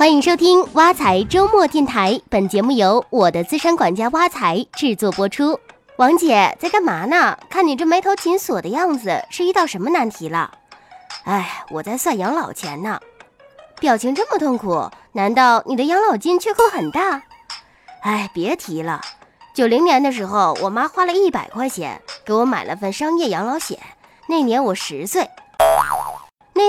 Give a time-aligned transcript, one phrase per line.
[0.00, 5.60] 欢迎收听挖财周末电台，本节目由我的资深管家挖财制作播出。
[5.96, 7.36] 王姐在干嘛呢？
[7.50, 10.52] 看你这眉头紧锁的样子，是遇到什么难题了？
[11.24, 12.98] 哎，我在算养老钱呢。
[13.78, 17.22] 表情这么痛苦，难道你的养老金缺口很大？
[18.00, 19.02] 哎，别提了。
[19.52, 23.78] 九零年的时候，我妈花了一百块钱给我买了份商业养老险，
[24.28, 25.28] 那年我十岁。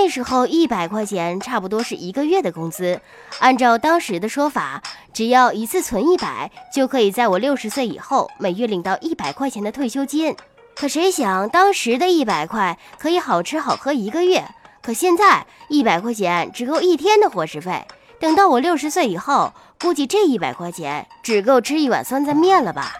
[0.02, 3.00] 那时候一百块钱差不多是一个月的工资，
[3.38, 10.34] 按照当时的说法，只要一次存一百，就可以在我六十岁以后每月领到一百块钱的退休金。
[10.74, 14.44] 可谁想，当时的一百块可以好吃好喝一个月，
[14.82, 17.86] 可现在一百块钱只够一天的伙食费。
[18.18, 22.94] 等到我六十岁以后，估计这一百块钱只够吃一碗酸菜面了吧。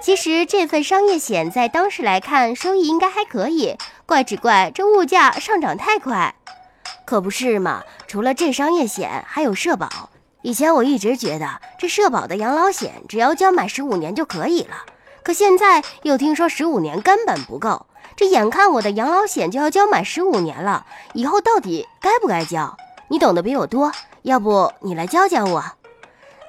[0.00, 3.76] 其实这份商业险在当时来看，收益应该还可以。
[4.06, 6.34] 怪只怪这物价上涨太快，
[7.04, 7.82] 可不是嘛？
[8.06, 9.88] 除了这商业险，还有社保。
[10.42, 14.76] 以前我一直觉得这社保的养老险只要交满十五年就可以了，
[15.22, 17.86] 可现在又听说十五年根本不够。
[18.16, 22.76] 这眼看我的养老险就要交满十五年了，以后到底该不该交？
[23.08, 25.64] 你懂得比我多，要不你来教教我？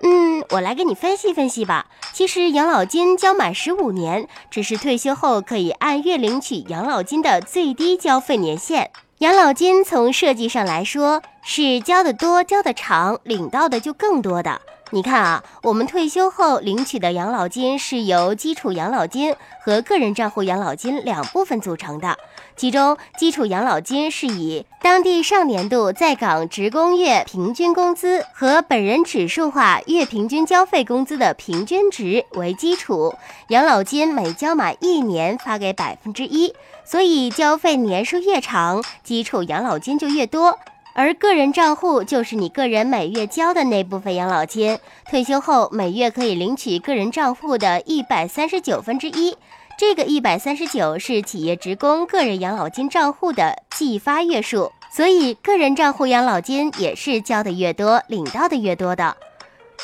[0.05, 1.85] 嗯，我来给你分析分析吧。
[2.11, 8.91] 其实养老金交满十五年，只是退休后可以按月领取养老金的最低交费年限。
[9.19, 14.59] 养老金从设计上来说，是交的多、交的长，领到的就更多的。
[14.93, 22.15] 你看啊，我们退休后领取的养老金是由基础养老金和个人账户养老金两部分组成的。
[22.55, 33.15] 其中，基础养老金是以当地上年度在岗职工月平均工资和本人指数化月平均交费工资的平均值为基础，
[33.47, 36.53] 养老金每交满一年发给百分之一，
[36.85, 40.59] 所以交费年数越长，基础养老金就越多。
[40.93, 44.77] 而个人账户就是你个人每月交的那部分养老金，
[45.09, 49.35] 退休后每月可以领取个人账户的一百三十九分之一。
[49.75, 59.17] 这个一百三十九是企业职工个人养老金账户的计发月数，所以个人账户养老金也是交的越多，领到的越多的。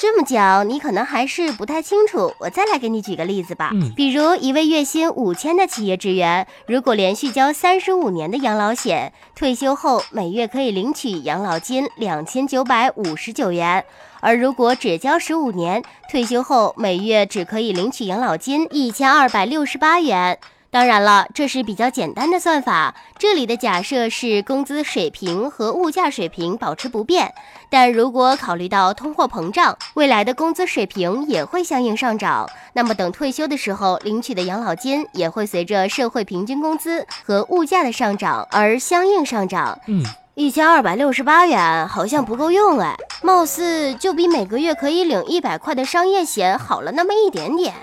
[0.01, 2.33] 这么讲，你可能还是不太清楚。
[2.39, 3.71] 我再来给你举个例子吧。
[3.73, 13.83] 嗯，比如一位月薪五千的企业职员，如果连续交三十五年的养老险，退休后每月可以领取养老金两千九百五十九元；
[14.21, 20.39] 而如果只交十五年，退休后每月只可以领取养老金一千二百六十八元。
[20.71, 22.93] 当然了，这是比较简单的算法。
[23.17, 27.33] 这里的假设是工资水平和物价水平保持不变，
[27.71, 39.79] 但如果考虑到通货膨胀，未来的工资水平也会相应上涨，那么等退休的时候领取的养老金也会随着社会平均工资和物价的上涨而相应上涨。
[39.87, 40.03] 嗯，
[40.35, 47.73] 一千二百六十八元好像不够用哎，貌似就比每个月可以领一百块的商业险好了那么一点点，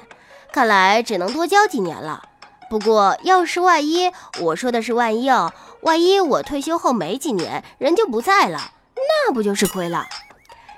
[0.53, 2.23] 看来只能多交几年了。
[2.69, 4.11] 不过，要是万一，
[4.41, 10.07] 我说的是万一哦，万一我退休后没几年人就不在了，那不就是亏了？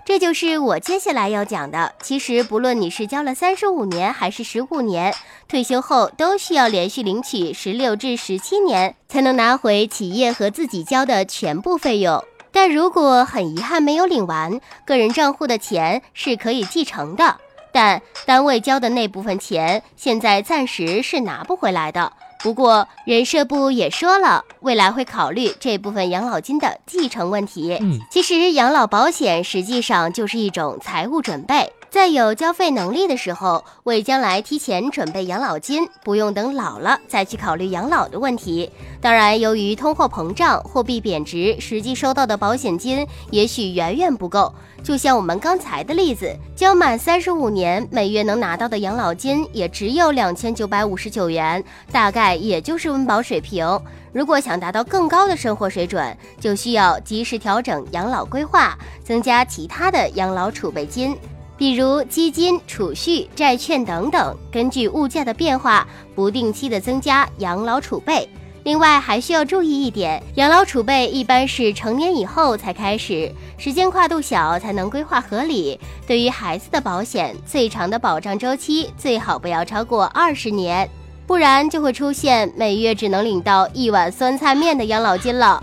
[0.05, 1.93] 这就是我接下来要讲的。
[2.03, 5.15] 其实，不论你是交了三十五年还是十五年，
[5.49, 12.25] 退休后都需要连续领取十六至十七年，才能拿回企业和自己交的全部费用。
[12.51, 17.37] 但如果很遗憾没有领完，个人账户的钱是可以继承的。
[17.73, 22.13] 但单位交的那部分钱，现在暂时是拿不回来的。
[22.41, 27.77] 不过人社部也说了，未来会考虑这部分养老金的继承问题。
[27.81, 31.73] 嗯，其实养老保险实际上就是一种财务准备。
[31.91, 38.71] 在有交费能力的时候，为将来提前准备养老金，不用等老了再去考虑养老的问题。
[39.01, 44.53] 当然，由于通货膨胀、货币贬值，实际收到的保险金也许远远不够。
[44.85, 53.67] 就像我们刚才的例子，交满三十五年，每月能拿到的养老金也只有两千九百五十九元，大概也就是温饱水平。
[54.13, 61.17] 如果想达到更高的生活水准，就需要及时调整养老规划，增加其他的养老储备金。
[61.59, 68.29] 比如基金、储蓄、债券等等，根据物价的变化，不定期的增加养老储备。
[68.63, 75.81] 另外还需要注意一点，养老储备一般是成年以后才开始，时间跨度小才能规划合理。
[76.07, 80.89] 对于孩子的保险，最长的保障周期最好不要超过二十年，
[81.27, 85.63] 不然就会出现每月只能领到一碗酸菜面的养老金了。